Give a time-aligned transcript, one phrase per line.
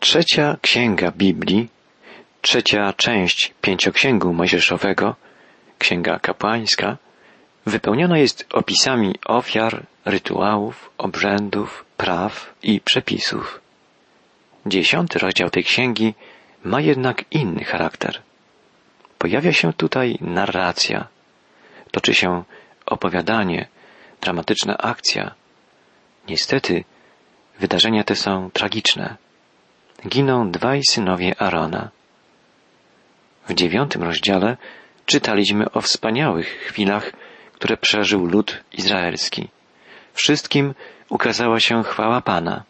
[0.00, 1.68] Trzecia księga Biblii,
[2.42, 5.16] trzecia część pięcioksięgu mojżeszowego,
[5.78, 6.96] księga kapłańska,
[7.66, 13.60] wypełniona jest opisami ofiar, rytuałów, obrzędów, praw i przepisów.
[14.66, 16.14] Dziesiąty rozdział tej księgi
[16.64, 18.22] ma jednak inny charakter.
[19.18, 21.08] Pojawia się tutaj narracja,
[21.90, 22.44] toczy się
[22.86, 23.68] opowiadanie,
[24.20, 25.34] dramatyczna akcja.
[26.28, 26.84] Niestety,
[27.60, 29.27] wydarzenia te są tragiczne
[30.06, 31.90] giną dwaj synowie Arona.
[33.48, 34.56] W dziewiątym rozdziale
[35.06, 37.12] czytaliśmy o wspaniałych chwilach,
[37.52, 39.48] które przeżył lud izraelski.
[40.14, 40.74] Wszystkim
[41.08, 42.64] ukazała się chwała Pana.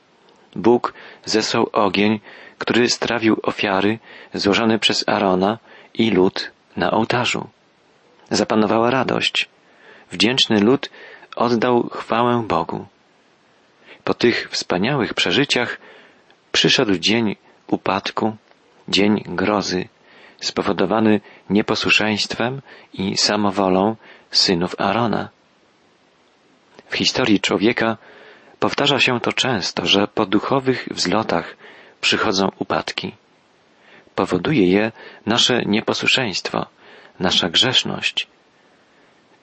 [0.57, 0.95] Bóg
[1.25, 2.21] zesłał ogień,
[2.59, 3.99] który strawił ofiary
[4.35, 5.59] złożone przez Arona
[5.95, 7.49] i lud na ołtarzu.
[8.31, 9.49] Zapanowała radość.
[10.11, 10.91] Wdzięczny lud
[11.37, 12.87] oddał chwałę Bogu.
[14.05, 15.79] Po tych wspaniałych przeżyciach
[16.59, 17.37] Przyszedł dzień
[17.67, 18.37] upadku,
[18.89, 19.89] dzień grozy,
[20.41, 21.21] spowodowany
[21.51, 23.97] nieposłuszeństwem i samowolą
[24.31, 25.29] synów Arona.
[26.89, 27.97] W historii człowieka
[28.59, 31.57] powtarza się to często, że po duchowych wzlotach
[32.01, 33.13] przychodzą upadki.
[34.15, 34.93] Powoduje je
[35.27, 36.67] nasze nieposłuszeństwo,
[37.21, 38.27] nasza grzeszność.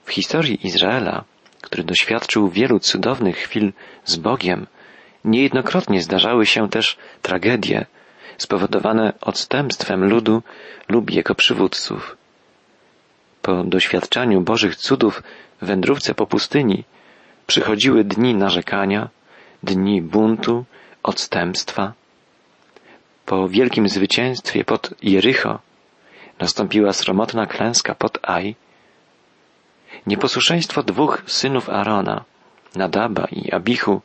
[0.05, 1.23] W historii Izraela,
[1.61, 3.73] który doświadczył wielu cudownych chwil
[4.05, 4.67] z Bogiem,
[5.25, 7.85] Niejednokrotnie zdarzały się też tragedie
[8.37, 10.43] spowodowane odstępstwem ludu
[10.89, 12.17] lub jego przywódców.
[13.41, 15.23] Po doświadczaniu Bożych cudów
[15.61, 16.83] wędrówce po pustyni
[17.47, 19.09] przychodziły dni narzekania,
[19.63, 20.65] dni buntu,
[21.03, 21.93] odstępstwa.
[23.25, 25.59] Po wielkim zwycięstwie pod Jericho
[26.39, 28.55] nastąpiła sromotna klęska pod Aj.
[30.07, 32.23] Nieposłuszeństwo dwóch synów Arona,
[32.75, 34.01] Nadaba i Abichu,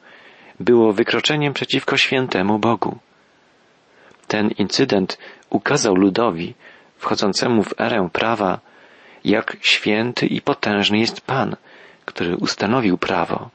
[0.61, 2.99] było wykroczeniem przeciwko świętemu Bogu.
[4.27, 5.19] Ten incydent
[5.51, 6.55] ukazał ludowi,
[6.99, 8.61] wchodzącemu w erę prawa,
[9.25, 11.57] jak święty i potężny jest Pan,
[12.05, 13.51] który ustanowił prawo.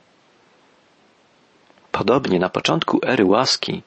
[1.92, 3.84] Podobnie na początku ery łaski,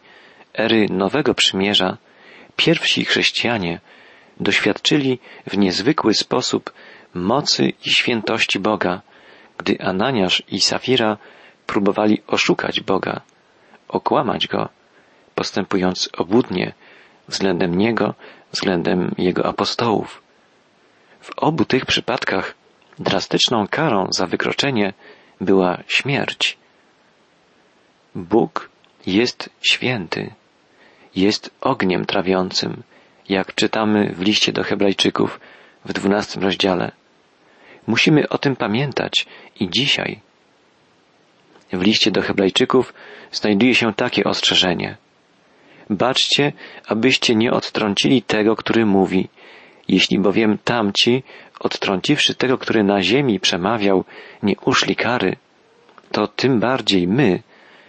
[0.54, 1.96] ery Nowego Przymierza,
[2.56, 3.80] pierwsi chrześcijanie
[4.40, 6.72] doświadczyli w niezwykły sposób
[7.14, 9.00] mocy i świętości Boga,
[9.58, 11.16] gdy Ananiasz i Safira
[11.68, 13.20] próbowali oszukać Boga,
[13.88, 14.68] okłamać Go,
[15.34, 16.72] postępując obłudnie
[17.28, 18.14] względem Niego,
[18.52, 20.22] względem Jego apostołów.
[21.20, 22.54] W obu tych przypadkach
[22.98, 24.92] drastyczną karą za wykroczenie
[25.40, 26.58] była śmierć.
[28.14, 28.70] Bóg
[29.06, 30.34] jest święty,
[31.16, 32.82] jest ogniem trawiącym,
[33.28, 35.40] jak czytamy w liście do Hebrajczyków
[35.84, 36.92] w dwunastym rozdziale.
[37.86, 39.26] Musimy o tym pamiętać
[39.60, 40.20] i dzisiaj,
[41.72, 42.94] w liście do Hebrajczyków
[43.32, 44.96] znajduje się takie ostrzeżenie.
[45.90, 46.52] Baczcie,
[46.86, 49.28] abyście nie odtrącili tego, który mówi.
[49.88, 51.22] Jeśli bowiem tamci,
[51.60, 54.04] odtrąciwszy tego, który na ziemi przemawiał,
[54.42, 55.36] nie uszli kary,
[56.12, 57.42] to tym bardziej my,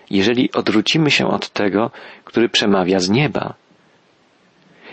[0.09, 1.91] jeżeli odwrócimy się od tego,
[2.25, 3.53] który przemawia z nieba.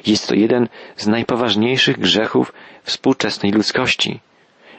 [0.07, 4.21] Jest to jeden z najpoważniejszych grzechów współczesnej ludzkości.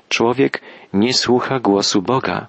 [0.10, 0.62] Człowiek
[0.94, 2.48] nie słucha głosu Boga.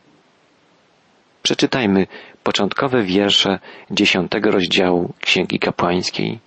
[1.42, 2.06] Przeczytajmy
[2.42, 3.58] początkowe wiersze
[3.90, 6.38] dziesiątego rozdziału Księgi Kapłańskiej.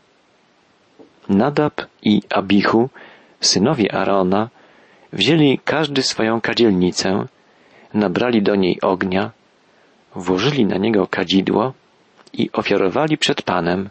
[1.29, 2.89] Nadab i Abichu,
[3.41, 4.49] synowie Arona,
[5.13, 7.25] wzięli każdy swoją kadzielnicę,
[7.93, 9.31] nabrali do niej ognia,
[10.15, 11.73] włożyli na niego kadzidło
[12.33, 13.89] i ofiarowali przed Panem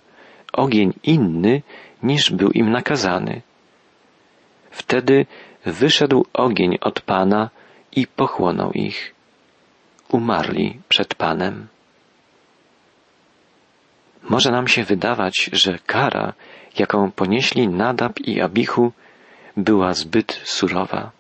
[0.53, 1.63] ogień inny
[2.03, 3.43] niż był im nakazany.
[4.71, 5.27] Wtedy
[5.67, 7.51] wyszedł ogień od Pana
[7.93, 9.15] i pochłonął ich
[10.13, 11.67] umarli przed Panem.
[14.23, 16.33] Może nam się wydawać, że kara,
[16.79, 18.93] jaką ponieśli Nadab i Abichu,
[19.57, 21.11] była zbyt surowa.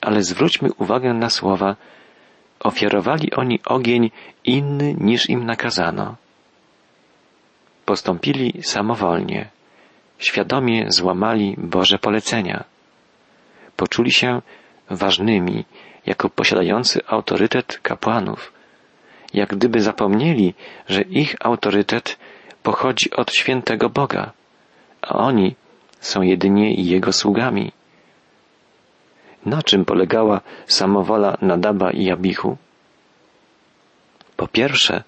[0.00, 1.76] Ale zwróćmy uwagę na słowa
[2.60, 4.10] ofiarowali oni ogień
[4.44, 6.16] inny niż im nakazano.
[7.84, 9.50] Postąpili samowolnie,
[10.18, 12.64] świadomie złamali Boże polecenia.
[13.76, 14.42] Poczuli się
[14.90, 15.64] ważnymi
[16.06, 18.52] jako posiadający autorytet kapłanów,
[19.34, 20.54] jak gdyby zapomnieli,
[20.88, 22.18] że ich autorytet
[22.62, 24.32] pochodzi od świętego Boga,
[25.02, 25.54] a oni
[26.00, 27.72] są jedynie Jego sługami.
[29.46, 32.56] Na czym polegała samowola Nadaba i Abichu?
[34.36, 35.02] Po pierwsze,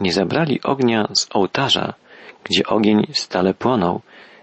[0.00, 1.94] nie zabrali ognia z ołtarza,
[2.44, 4.00] gdzie ogień stale płonął.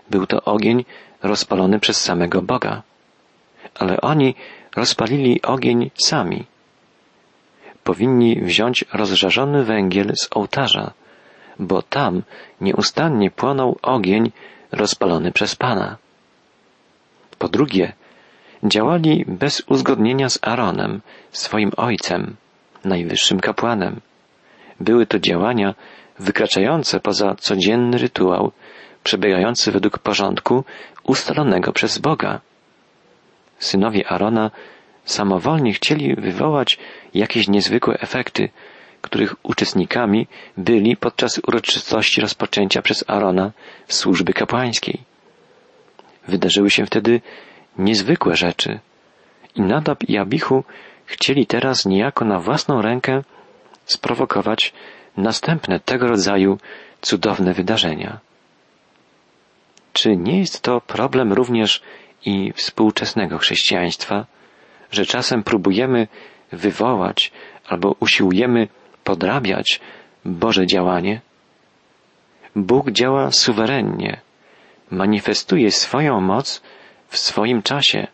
[0.09, 0.85] Był to ogień
[1.23, 2.81] rozpalony przez samego Boga.
[3.75, 4.35] Ale oni
[4.75, 6.45] rozpalili ogień sami.
[7.83, 10.91] Powinni wziąć rozżarzony węgiel z ołtarza,
[11.59, 12.23] bo tam
[12.61, 14.31] nieustannie płonął ogień
[14.71, 15.97] rozpalony przez Pana.
[17.39, 17.93] Po drugie,
[18.63, 22.35] działali bez uzgodnienia z Aaronem, swoim ojcem,
[22.85, 24.01] najwyższym kapłanem.
[24.79, 25.75] Były to działania
[26.19, 28.51] wykraczające poza codzienny rytuał,
[29.03, 30.63] przebiegający według porządku
[31.03, 32.41] ustalonego przez Boga.
[33.63, 34.51] Synowie Arona
[35.05, 36.79] samowolnie chcieli wywołać
[37.13, 38.49] jakieś niezwykłe efekty,
[39.01, 40.27] których uczestnikami
[40.57, 43.51] byli podczas uroczystości rozpoczęcia przez Arona
[43.87, 44.97] służby kapłańskiej.
[46.27, 47.21] Wydarzyły się wtedy
[47.77, 48.79] niezwykłe rzeczy
[49.55, 50.63] i Nadab i Abichu
[51.05, 53.23] chcieli teraz niejako na własną rękę
[53.85, 54.73] sprowokować
[55.17, 56.57] następne tego rodzaju
[57.01, 58.19] cudowne wydarzenia.
[59.93, 61.81] Czy nie jest to problem również
[62.25, 64.25] i współczesnego chrześcijaństwa,
[64.91, 66.07] że czasem próbujemy
[66.51, 67.31] wywołać
[67.67, 68.67] albo usiłujemy
[69.03, 69.79] podrabiać
[70.25, 71.21] Boże działanie?
[72.55, 74.21] Bóg działa suwerennie,
[74.91, 76.61] manifestuje swoją moc
[77.07, 78.07] w swoim czasie,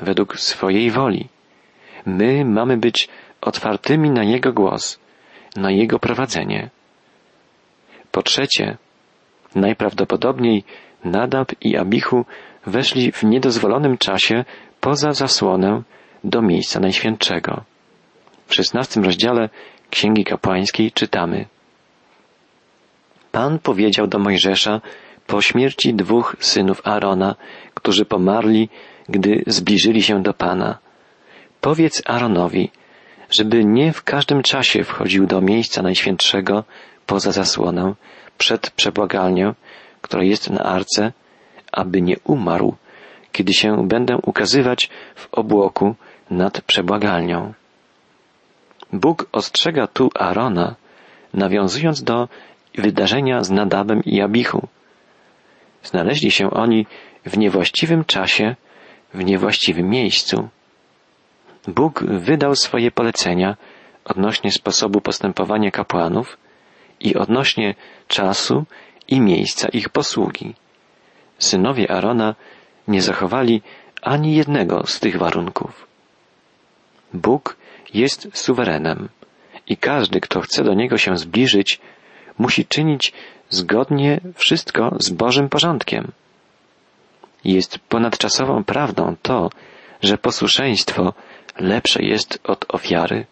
[0.00, 1.28] według swojej woli.
[2.06, 3.08] My mamy być
[3.40, 4.98] otwartymi na Jego głos,
[5.56, 6.70] na Jego prowadzenie.
[8.12, 8.76] Po trzecie,
[9.54, 10.64] najprawdopodobniej
[11.04, 12.24] Nadab i Abichu
[12.66, 14.44] weszli w niedozwolonym czasie
[14.80, 15.82] poza zasłonę
[16.24, 17.64] do miejsca Najświętszego.
[18.46, 19.48] W szesnastym rozdziale
[19.90, 21.46] Księgi Kapłańskiej czytamy
[23.32, 24.80] Pan powiedział do Mojżesza
[25.26, 27.34] po śmierci dwóch synów Arona,
[27.74, 28.68] którzy pomarli,
[29.08, 30.78] gdy zbliżyli się do Pana.
[31.60, 32.70] Powiedz Aaronowi,
[33.30, 36.64] żeby nie w każdym czasie wchodził do miejsca Najświętszego
[37.06, 37.94] poza zasłonę,
[38.38, 39.54] przed przebłagalnią,
[40.00, 41.12] która jest na arce,
[41.72, 42.74] aby nie umarł,
[43.32, 45.94] kiedy się będę ukazywać w obłoku
[46.30, 47.52] nad przebłagalnią.
[48.92, 50.74] Bóg ostrzega tu Arona,
[51.34, 52.28] nawiązując do
[52.74, 54.68] wydarzenia z Nadabem i Abichu.
[55.82, 56.86] Znaleźli się oni
[57.26, 58.56] w niewłaściwym czasie,
[59.14, 60.48] w niewłaściwym miejscu.
[61.68, 63.56] Bóg wydał swoje polecenia
[64.04, 66.36] odnośnie sposobu postępowania kapłanów
[67.00, 67.74] i odnośnie
[68.08, 68.64] czasu
[69.08, 70.54] i miejsca ich posługi.
[71.40, 72.34] Synowie Arona
[72.88, 73.62] nie zachowali
[74.02, 75.86] ani jednego z tych warunków.
[77.14, 77.56] Bóg
[77.94, 79.08] jest suwerenem
[79.66, 81.80] i każdy, kto chce do Niego się zbliżyć,
[82.38, 83.12] musi czynić
[83.48, 86.12] zgodnie wszystko z Bożym porządkiem.
[87.44, 89.50] Jest ponadczasową prawdą to,
[90.02, 91.14] że posłuszeństwo
[91.58, 93.26] lepsze jest od ofiary.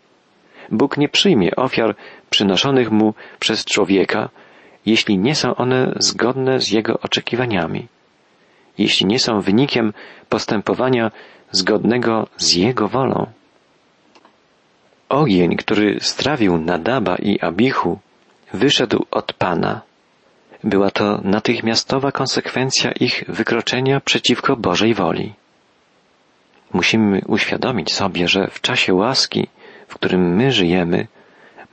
[0.70, 1.96] Bóg nie przyjmie ofiar
[2.30, 4.28] przynoszonych mu przez człowieka,
[4.86, 7.88] jeśli nie są one zgodne z jego oczekiwaniami,
[8.78, 9.92] jeśli nie są wynikiem
[10.28, 11.10] postępowania
[11.50, 13.26] zgodnego z jego wolą.
[15.08, 17.98] Ogień, który strawił Nadaba i Abichu,
[18.52, 19.80] wyszedł od Pana.
[20.64, 25.34] Była to natychmiastowa konsekwencja ich wykroczenia przeciwko Bożej woli.
[26.72, 29.48] Musimy uświadomić sobie, że w czasie łaski,
[29.88, 31.06] w którym my żyjemy,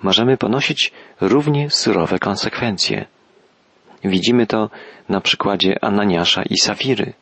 [0.04, 0.92] możemy ponosić
[1.22, 3.06] równie surowe konsekwencje.
[4.06, 4.70] Widzimy to
[5.10, 7.14] na przykładzie Ananiasza i Safiry.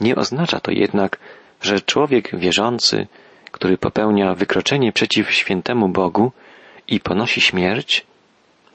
[0.00, 1.18] Nie oznacza to jednak,
[1.62, 3.06] że człowiek wierzący,
[3.50, 6.32] który popełnia wykroczenie przeciw świętemu Bogu
[6.88, 8.06] i ponosi śmierć,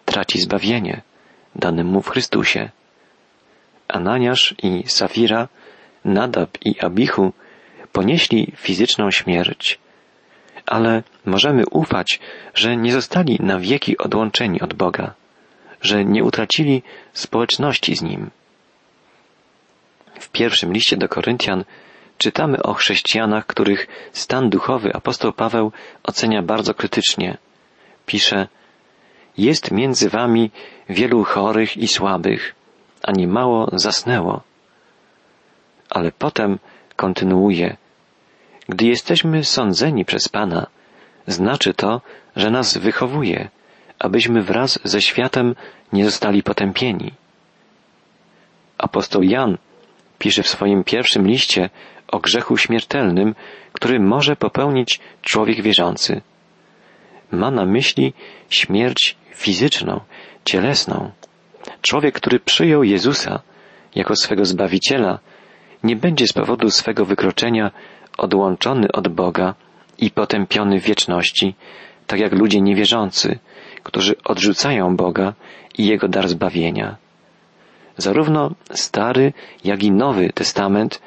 [0.05, 1.01] traci zbawienie
[1.55, 2.69] dane mu w Chrystusie.
[3.87, 5.47] Ananiasz i Safira,
[6.05, 7.33] Nadab i Abichu
[7.91, 9.79] ponieśli fizyczną śmierć,
[10.65, 12.19] ale możemy ufać,
[12.53, 15.13] że nie zostali na wieki odłączeni od Boga,
[15.81, 16.83] że nie utracili
[17.13, 18.29] społeczności z Nim.
[20.19, 21.63] W pierwszym liście do Koryntian
[22.17, 25.71] czytamy o chrześcijanach, których stan duchowy apostoł Paweł
[26.03, 27.37] ocenia bardzo krytycznie.
[28.05, 28.47] Pisze,
[29.37, 30.51] jest między wami
[30.89, 32.55] wielu chorych i słabych,
[33.03, 34.41] a nie mało zasnęło.
[35.89, 36.59] Ale potem
[36.95, 37.77] kontynuuje,
[38.69, 40.67] gdy jesteśmy sądzeni przez Pana,
[41.27, 42.01] znaczy to,
[42.35, 43.49] że nas wychowuje,
[44.01, 45.55] abyśmy wraz ze światem
[45.93, 47.11] nie zostali potępieni.
[48.77, 49.57] Apostoł Jan
[50.19, 51.69] pisze w swoim pierwszym liście
[52.07, 53.35] o grzechu śmiertelnym,
[53.73, 56.21] który może popełnić człowiek wierzący.
[57.31, 58.13] Ma na myśli
[58.49, 59.99] śmierć fizyczną,
[60.45, 61.11] cielesną.
[61.81, 63.39] Człowiek, który przyjął Jezusa
[63.95, 65.19] jako swego Zbawiciela,
[65.83, 67.71] nie będzie z powodu swego wykroczenia
[68.17, 69.55] odłączony od Boga
[69.97, 71.55] i potępiony w wieczności,
[72.07, 73.39] tak jak ludzie niewierzący,
[73.83, 75.33] którzy odrzucają Boga
[75.77, 76.97] i Jego dar zbawienia.
[77.97, 79.33] Zarówno Stary,
[79.63, 81.01] jak i Nowy Testament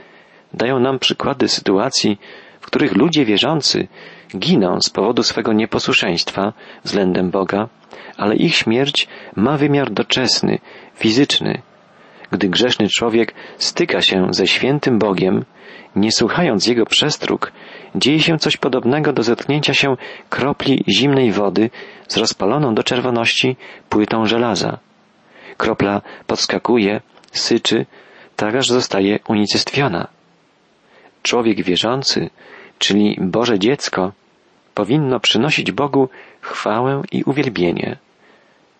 [0.54, 2.18] dają nam przykłady sytuacji,
[2.60, 3.88] w których ludzie wierzący
[4.38, 6.52] giną z powodu swego nieposłuszeństwa
[6.84, 7.68] względem Boga,
[8.16, 10.58] ale ich śmierć ma wymiar doczesny,
[10.94, 11.62] fizyczny.
[12.30, 15.44] Gdy grzeszny człowiek styka się ze świętym Bogiem,
[15.96, 17.52] nie słuchając jego przestróg,
[17.94, 19.96] dzieje się coś podobnego do zetknięcia się
[20.30, 21.70] kropli zimnej wody
[22.08, 23.56] z rozpaloną do czerwoności
[23.88, 24.78] płytą żelaza.
[25.56, 27.00] Kropla podskakuje,
[27.32, 27.86] syczy,
[28.36, 30.08] tak aż zostaje unicestwiona.
[31.22, 32.30] Człowiek wierzący,
[32.78, 34.12] czyli Boże dziecko,
[34.74, 36.08] powinno przynosić Bogu
[36.40, 37.96] chwałę i uwielbienie.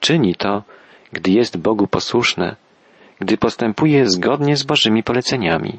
[0.01, 0.63] Czyni to,
[1.13, 2.57] gdy jest Bogu posłuszne,
[3.21, 5.79] gdy postępuje zgodnie z Bożymi poleceniami.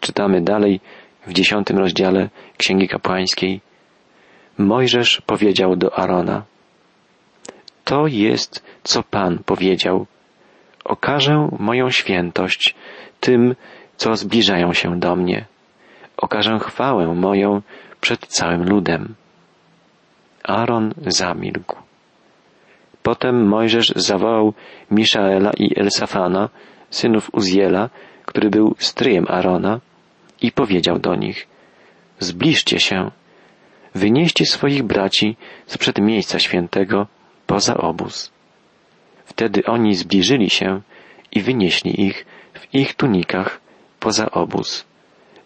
[0.00, 0.80] Czytamy dalej
[1.26, 3.60] w dziesiątym rozdziale Księgi Kapłańskiej.
[4.58, 6.42] Mojżesz powiedział do Arona,
[7.84, 10.06] to jest, co Pan powiedział.
[10.84, 12.74] Okażę moją świętość
[13.20, 13.54] tym,
[13.96, 15.44] co zbliżają się do mnie.
[16.16, 17.62] Okażę chwałę moją
[18.00, 19.14] przed całym ludem.
[20.44, 21.76] Aaron zamilkł.
[23.02, 24.54] Potem Mojżesz zawołał
[24.90, 26.48] Miszaela i Elsafana,
[26.90, 27.90] synów Uziela,
[28.24, 29.80] który był stryjem Arona,
[30.42, 31.48] i powiedział do nich,
[32.18, 33.10] zbliżcie się,
[33.94, 37.06] wynieście swoich braci z przed miejsca świętego
[37.46, 38.30] poza obóz.
[39.24, 40.80] Wtedy oni zbliżyli się
[41.32, 43.60] i wynieśli ich w ich tunikach
[44.00, 44.84] poza obóz,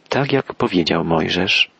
[0.08, 1.70] tak jak powiedział Mojżesz.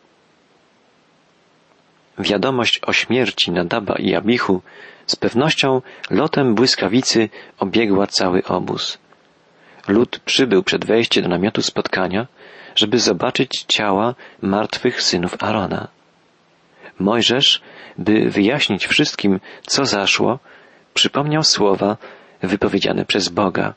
[2.18, 4.62] Wiadomość o śmierci Nadaba i Abichu
[5.06, 8.98] z pewnością lotem błyskawicy obiegła cały obóz.
[9.88, 12.26] Lud przybył przed wejściem do namiotu spotkania,
[12.74, 15.95] żeby zobaczyć ciała martwych synów Arona.
[16.98, 17.60] Mojżesz,
[17.98, 20.38] by wyjaśnić wszystkim, co zaszło,
[20.94, 21.96] przypomniał słowa
[22.42, 23.74] wypowiedziane przez Boga.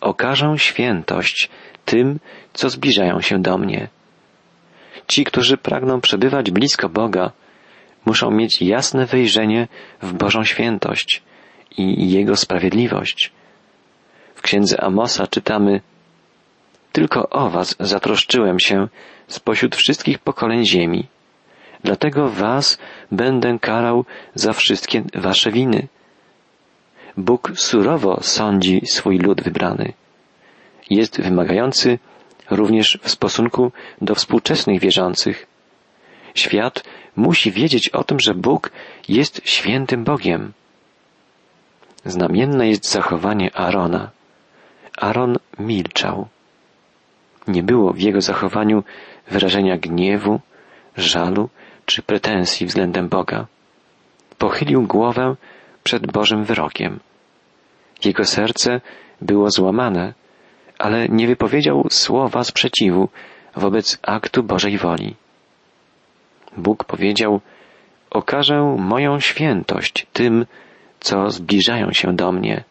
[0.00, 1.50] Okażę świętość
[1.84, 2.20] tym,
[2.52, 3.88] co zbliżają się do mnie.
[5.08, 7.32] Ci, którzy pragną przebywać blisko Boga,
[8.06, 9.68] muszą mieć jasne wejrzenie
[10.02, 11.22] w Bożą świętość
[11.76, 13.32] i Jego sprawiedliwość.
[14.34, 15.80] W księdze Amosa czytamy
[16.92, 18.88] Tylko o was zatroszczyłem się
[19.28, 21.06] spośród wszystkich pokoleń ziemi.
[21.84, 22.78] Dlatego was
[23.12, 25.88] będę karał za wszystkie wasze winy.
[27.16, 29.92] Bóg surowo sądzi swój lud wybrany.
[30.90, 31.98] Jest wymagający
[32.50, 35.46] również w stosunku do współczesnych wierzących.
[36.34, 36.84] Świat
[37.16, 38.70] musi wiedzieć o tym, że Bóg
[39.08, 40.52] jest świętym Bogiem.
[42.04, 44.10] Znamienne jest zachowanie Arona.
[44.96, 46.28] Aaron milczał.
[47.48, 48.84] Nie było w jego zachowaniu
[49.30, 50.40] wyrażenia gniewu,
[50.96, 51.48] żalu
[51.90, 53.46] czy pretensji względem Boga.
[54.38, 55.36] Pochylił głowę
[55.82, 57.00] przed Bożym wyrokiem.
[58.04, 58.80] Jego serce
[59.20, 60.14] było złamane,
[60.78, 63.08] ale nie wypowiedział słowa sprzeciwu
[63.56, 65.14] wobec aktu Bożej woli.
[66.56, 67.40] Bóg powiedział,
[68.10, 70.46] okażę moją świętość tym,
[71.00, 72.64] co zbliżają się do mnie.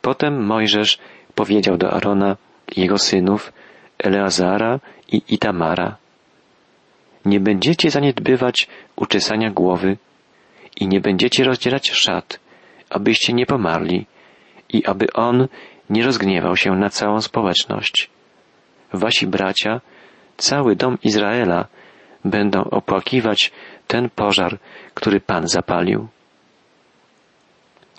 [0.00, 0.98] Potem Mojżesz
[1.34, 2.36] powiedział do Arona
[2.76, 3.52] jego synów,
[3.98, 4.80] Eleazara
[5.12, 5.96] i Itamara,
[7.24, 9.96] nie będziecie zaniedbywać uczesania głowy
[10.76, 12.40] i nie będziecie rozdzierać szat,
[12.90, 14.06] abyście nie pomarli
[14.68, 15.48] i aby on
[15.90, 18.10] nie rozgniewał się na całą społeczność.
[18.92, 19.80] Wasi bracia,
[20.36, 21.66] cały dom Izraela
[22.24, 23.52] będą opłakiwać
[23.86, 24.58] ten pożar,
[24.94, 26.08] który Pan zapalił.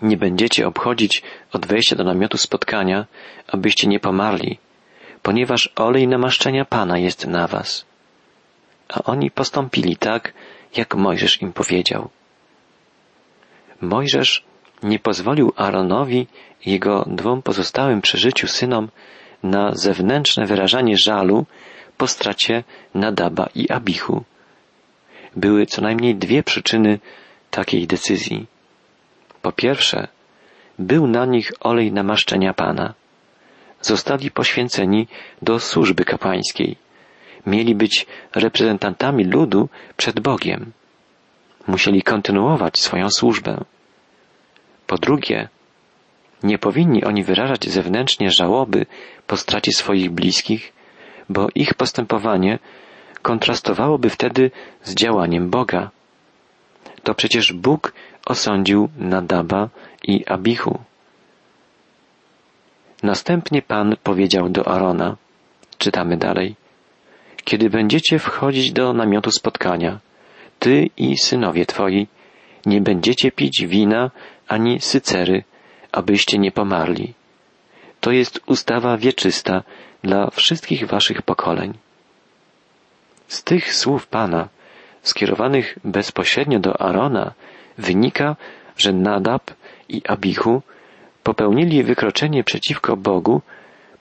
[0.01, 3.05] Nie będziecie obchodzić od wejścia do namiotu spotkania,
[3.47, 4.57] abyście nie pomarli,
[5.23, 7.85] ponieważ olej namaszczenia Pana jest na was.
[8.89, 10.33] A oni postąpili tak,
[10.75, 12.09] jak Mojżesz im powiedział.
[13.81, 14.43] Mojżesz
[14.83, 16.27] nie pozwolił Aaronowi
[16.65, 18.89] i jego dwóm pozostałym przy życiu synom
[19.43, 21.45] na zewnętrzne wyrażanie żalu
[21.97, 24.23] po stracie Nadaba i Abichu.
[25.35, 26.99] Były co najmniej dwie przyczyny
[27.51, 28.45] takiej decyzji.
[29.41, 30.07] Po pierwsze,
[30.79, 32.93] był na nich olej namaszczenia Pana.
[33.81, 35.07] Zostali poświęceni
[35.41, 36.77] do służby kapłańskiej.
[37.45, 38.05] Mieli być
[38.35, 40.71] reprezentantami ludu przed Bogiem.
[41.67, 43.63] Musieli kontynuować swoją służbę.
[44.87, 45.49] Po drugie,
[46.43, 48.85] nie powinni oni wyrażać zewnętrznie żałoby
[49.27, 50.73] po stracie swoich bliskich,
[51.29, 52.59] bo ich postępowanie
[53.21, 54.51] kontrastowałoby wtedy
[54.83, 55.89] z działaniem Boga.
[57.03, 57.93] To przecież Bóg
[58.25, 59.69] osądził Nadaba
[60.03, 60.79] i Abichu.
[63.03, 65.15] Następnie Pan powiedział do Arona,
[65.77, 66.55] czytamy dalej,
[67.43, 69.99] kiedy będziecie wchodzić do namiotu spotkania,
[70.59, 72.07] ty i synowie twoi,
[72.65, 74.11] nie będziecie pić wina
[74.47, 75.43] ani sycery,
[75.91, 77.13] abyście nie pomarli.
[77.99, 79.63] to jest ustawa wieczysta
[80.03, 81.73] dla wszystkich waszych pokoleń.
[83.27, 84.47] Z tych słów Pana,
[85.01, 87.33] skierowanych bezpośrednio do Arona,
[87.77, 88.35] wynika,
[88.77, 89.51] że Nadab
[89.89, 90.61] i Abichu
[91.23, 93.41] popełnili wykroczenie przeciwko Bogu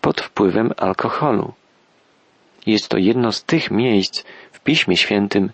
[0.00, 1.52] pod wpływem alkoholu.
[2.69, 5.51] Jest to jedno z tych miejsc w Piśmie Świętym,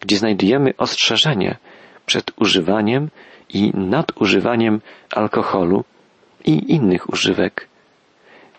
[0.00, 1.56] gdzie znajdujemy ostrzeżenie
[2.06, 3.10] przed używaniem
[3.48, 4.80] i nadużywaniem
[5.14, 5.84] alkoholu
[6.44, 7.68] i innych używek.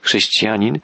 [0.02, 0.80] Chrześcijanin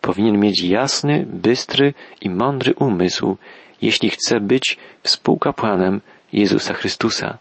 [0.00, 3.36] powinien mieć jasny, bystry i mądry umysł,
[3.82, 6.00] jeśli chce być współkapłanem
[6.32, 7.38] Jezusa Chrystusa.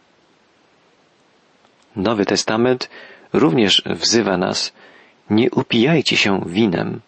[1.96, 2.90] Nowy Testament
[3.34, 4.74] również wzywa nas,
[5.30, 7.02] nie upijajcie się winem,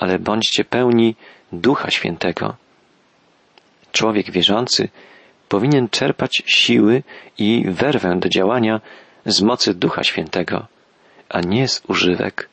[0.00, 1.16] ale bądźcie pełni
[1.52, 2.56] Ducha Świętego.
[3.92, 4.88] Człowiek wierzący
[5.48, 7.02] powinien czerpać siły
[7.38, 8.80] i werwę do działania
[9.26, 10.66] z mocy Ducha Świętego,
[11.28, 12.48] a nie z używek.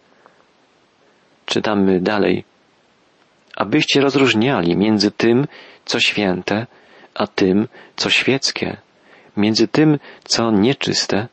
[1.45, 2.43] Czytamy dalej.
[3.55, 5.47] Abyście rozróżniali między tym,
[5.85, 6.67] co święte,
[7.13, 8.77] a tym, co świeckie,
[9.37, 11.27] między tym, co nieczyste,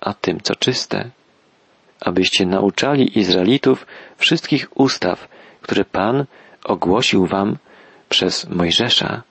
[0.00, 1.10] a tym, co czyste.
[2.00, 5.28] Abyście nauczali Izraelitów wszystkich ustaw,
[5.62, 6.24] które Pan
[6.64, 7.56] ogłosił wam
[8.08, 9.22] przez Mojżesza.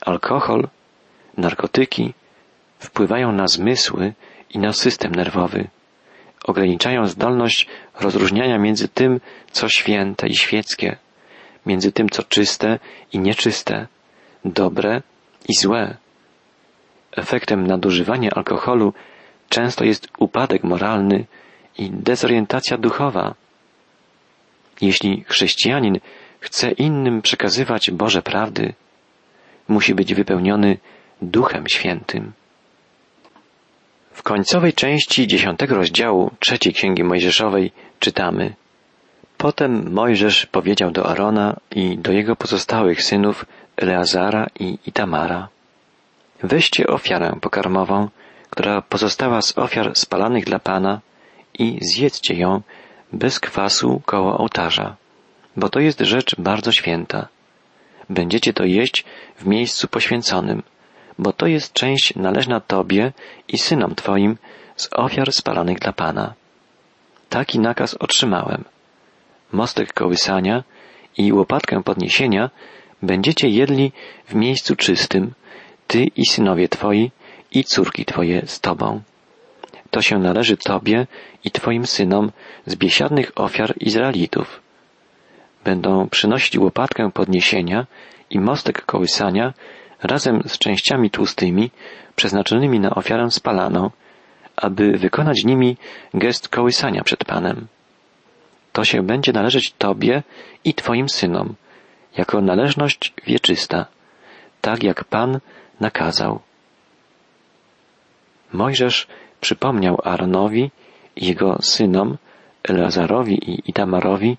[0.00, 0.68] Alkohol,
[1.36, 2.14] narkotyki
[2.78, 4.12] wpływają na zmysły
[4.50, 5.68] i na system nerwowy.
[6.44, 7.66] Ograniczają zdolność
[8.00, 9.20] rozróżniania między tym,
[9.50, 10.96] co święte i świeckie,
[11.66, 12.78] między tym, co czyste
[13.12, 13.86] i nieczyste,
[14.44, 15.02] dobre
[15.48, 15.96] i złe.
[17.16, 18.92] Efektem nadużywania alkoholu
[19.48, 21.24] często jest upadek moralny
[21.78, 23.34] i dezorientacja duchowa.
[24.82, 25.98] Jeśli chrześcijanin
[26.40, 28.74] chce innym przekazywać Boże prawdy,
[29.68, 30.78] musi być wypełniony
[31.22, 32.32] Duchem Świętym.
[34.12, 38.54] W końcowej części dziesiątego rozdziału trzeciej Księgi Mojżeszowej czytamy
[39.36, 43.46] Potem Mojżesz powiedział do Arona i do jego pozostałych synów
[43.76, 45.48] Eleazara i Itamara
[46.42, 48.08] Weźcie ofiarę pokarmową,
[48.50, 51.00] która pozostała z ofiar spalanych dla Pana
[51.58, 52.62] i zjedzcie ją
[53.12, 54.96] bez kwasu koło ołtarza,
[55.56, 57.28] bo to jest rzecz bardzo święta.
[58.10, 59.04] Będziecie to jeść
[59.36, 60.62] w miejscu poświęconym,
[61.18, 63.12] bo to jest część należna Tobie
[63.48, 64.36] i synom Twoim
[64.76, 66.34] z ofiar spalanych dla Pana.
[67.28, 68.64] Taki nakaz otrzymałem.
[69.52, 70.62] Mostek kołysania
[71.16, 72.50] i łopatkę podniesienia
[73.02, 73.92] będziecie jedli
[74.28, 75.32] w miejscu czystym,
[75.86, 77.10] Ty i synowie Twoi
[77.50, 79.00] i córki Twoje z Tobą.
[79.92, 81.06] To się należy Tobie
[81.44, 82.32] i Twoim synom
[82.66, 84.60] z biesiadnych ofiar Izraelitów.
[85.64, 87.86] Będą przynosić łopatkę podniesienia
[88.30, 89.52] i mostek kołysania
[90.02, 91.70] razem z częściami tłustymi
[92.16, 93.90] przeznaczonymi na ofiarę spalaną,
[94.56, 95.76] aby wykonać nimi
[96.14, 97.66] gest kołysania przed Panem.
[98.72, 100.22] To się będzie należeć Tobie
[100.64, 101.54] i Twoim synom,
[102.16, 103.86] jako należność wieczysta,
[104.60, 105.40] tak jak Pan
[105.80, 106.40] nakazał.
[108.52, 109.06] Mojżesz
[109.42, 110.70] przypomniał Aaronowi
[111.16, 112.16] i jego synom,
[112.62, 114.36] Eleazarowi i Itamarowi,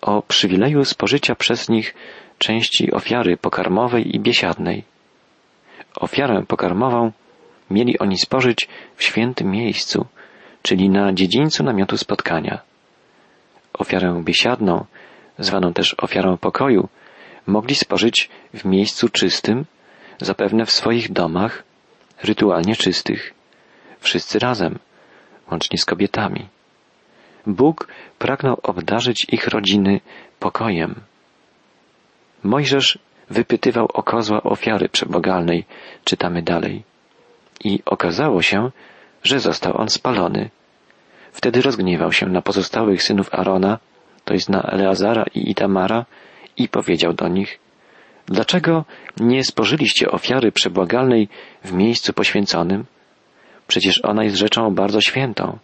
[0.00, 1.94] o przywileju spożycia przez nich
[2.38, 4.84] części ofiary pokarmowej i biesiadnej.
[5.96, 7.12] Ofiarę pokarmową
[7.70, 10.06] mieli oni spożyć w świętym miejscu,
[10.62, 12.60] czyli na dziedzińcu namiotu spotkania.
[13.72, 14.84] Ofiarę biesiadną,
[15.38, 16.88] zwaną też ofiarą pokoju,
[17.46, 19.64] mogli spożyć w miejscu czystym,
[20.20, 21.62] zapewne w swoich domach,
[22.22, 23.37] rytualnie czystych,
[24.00, 24.78] wszyscy razem,
[25.50, 26.48] łącznie z kobietami.
[27.46, 30.00] Bóg pragnął obdarzyć ich rodziny
[30.38, 30.94] pokojem.
[32.44, 32.98] Mojżesz
[33.30, 35.64] wypytywał o kozła ofiary przebogalnej,
[36.04, 36.82] czytamy dalej.
[37.64, 38.70] I okazało się,
[39.22, 40.50] że został on spalony.
[41.32, 43.78] Wtedy rozgniewał się na pozostałych synów Arona,
[44.24, 46.06] to jest na Eleazara i Itamara,
[46.56, 47.58] i powiedział do nich,
[48.28, 48.84] Dlaczego
[49.20, 51.28] nie spożyliście ofiary przebłagalnej
[51.64, 52.84] w miejscu poświęconym?
[53.68, 55.58] Przecież ona jest rzeczą bardzo świętą.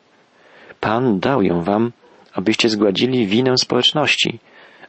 [0.80, 1.92] Pan dał ją wam,
[2.32, 4.38] abyście zgładzili winę społeczności,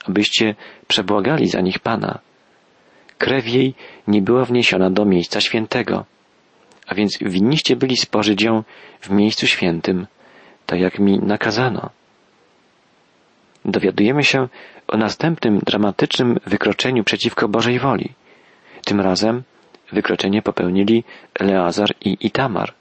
[0.07, 0.55] abyście
[0.87, 2.19] przebłagali za nich Pana.
[3.17, 3.73] Krew jej
[4.07, 6.05] nie była wniesiona do miejsca świętego,
[6.87, 8.63] a więc winniście byli spożyć ją
[9.01, 10.07] w miejscu świętym,
[10.65, 11.89] tak jak mi nakazano.
[13.65, 14.47] Dowiadujemy się
[14.87, 18.13] o następnym dramatycznym wykroczeniu przeciwko Bożej woli.
[18.85, 19.43] Tym razem
[19.91, 21.03] wykroczenie popełnili
[21.39, 22.73] Eleazar i Itamar.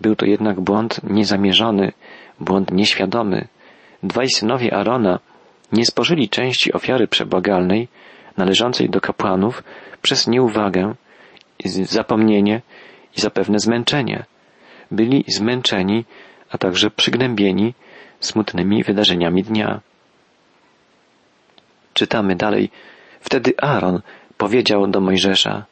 [0.00, 1.92] Był to jednak błąd niezamierzony,
[2.40, 3.48] błąd nieświadomy.
[4.02, 5.18] Dwaj synowie Arona
[5.72, 7.88] nie spożyli części ofiary przebłagalnej
[8.36, 9.62] należącej do kapłanów
[10.02, 10.94] przez nieuwagę,
[11.82, 12.62] zapomnienie
[13.16, 14.24] i zapewne zmęczenie.
[14.90, 16.04] Byli zmęczeni,
[16.50, 17.74] a także przygnębieni
[18.20, 19.80] smutnymi wydarzeniami dnia.
[21.94, 22.70] Czytamy dalej.
[23.20, 24.00] Wtedy Aaron
[24.36, 25.64] powiedział do Mojżesza,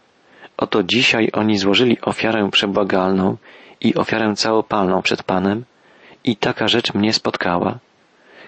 [0.56, 3.36] oto dzisiaj oni złożyli ofiarę przebłagalną
[3.84, 5.64] i ofiarę całopalną przed Panem
[6.24, 7.78] i taka rzecz mnie spotkała.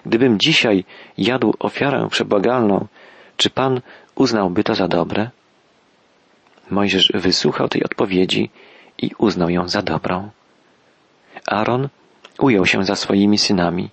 [0.05, 0.85] Gdybym dzisiaj
[1.17, 2.87] jadł ofiarę przebłagalną,
[3.37, 3.81] czy Pan
[4.15, 5.29] uznałby to za dobre?
[6.69, 8.49] Mojżesz wysłuchał tej odpowiedzi
[8.97, 10.29] i uznał ją za dobrą.
[11.47, 11.89] Aaron
[12.39, 13.89] ujął się za swoimi synami.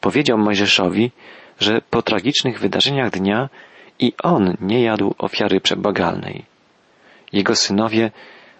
[0.00, 1.10] Powiedział Mojżeszowi,
[1.60, 3.48] że po tragicznych wydarzeniach dnia
[3.98, 6.44] i on nie jadł ofiary przebłagalnej.
[7.32, 8.10] Jego synowie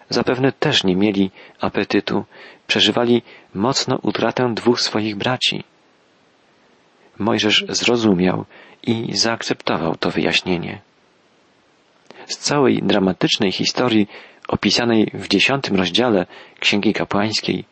[0.09, 2.25] zapewne też nie mieli apetytu,
[2.67, 3.21] przeżywali
[3.53, 5.63] mocno utratę dwóch swoich braci.
[7.19, 8.45] Mojżesz zrozumiał
[8.83, 10.81] i zaakceptował to wyjaśnienie.
[12.25, 14.07] Z całej dramatycznej historii
[14.47, 16.25] opisanej w dziesiątym rozdziale
[16.59, 17.65] Księgi Kapłańskiej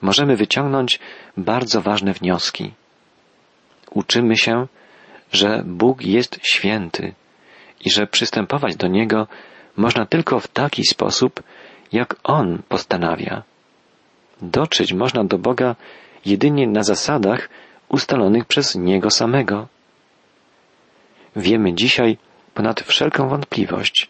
[0.00, 0.98] możemy wyciągnąć
[1.36, 2.72] bardzo ważne wnioski.
[3.90, 4.66] Uczymy się,
[5.32, 7.14] że Bóg jest święty
[7.84, 9.26] i że przystępować do Niego
[9.76, 11.42] można tylko w taki sposób,
[11.92, 13.42] jak On postanawia.
[14.42, 15.76] Dotrzeć można do Boga
[16.26, 17.48] jedynie na zasadach
[17.88, 19.68] ustalonych przez Niego samego.
[21.36, 22.18] Wiemy dzisiaj
[22.54, 24.08] ponad wszelką wątpliwość,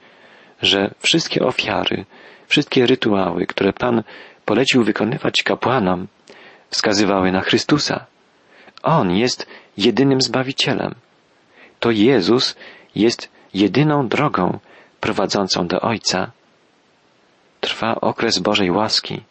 [0.62, 2.04] że wszystkie ofiary,
[2.46, 4.02] wszystkie rytuały, które Pan
[4.44, 6.06] polecił wykonywać kapłanom,
[6.70, 8.06] wskazywały na Chrystusa.
[8.82, 10.94] On jest jedynym Zbawicielem.
[11.80, 12.56] To Jezus
[12.94, 14.58] jest jedyną drogą
[15.00, 16.30] prowadzącą do Ojca.
[17.80, 19.22] Trwa okres Bożej łaski.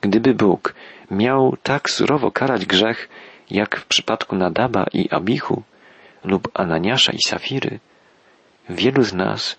[0.00, 0.74] Gdyby Bóg
[1.10, 3.08] miał tak surowo karać grzech,
[3.50, 5.62] jak w przypadku Nadaba i Abichu
[6.24, 7.80] lub Ananiasza i Safiry,
[8.68, 9.56] wielu z nas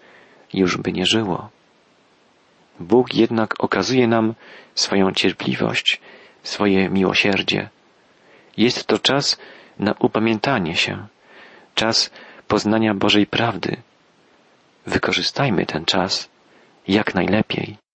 [0.54, 1.50] już by nie żyło.
[2.80, 4.34] Bóg jednak okazuje nam
[4.76, 6.02] swoją cierpliwość,
[6.44, 7.70] swoje miłosierdzie.
[8.58, 9.40] Jest to czas
[9.80, 11.08] na upamiętanie się,
[11.76, 12.12] czas
[12.48, 13.78] poznania Bożej prawdy.
[14.86, 16.30] Wykorzystajmy ten czas
[16.88, 17.80] jak najlepiej.